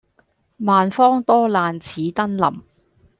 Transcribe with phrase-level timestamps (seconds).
[0.57, 2.61] 萬方多難此登臨。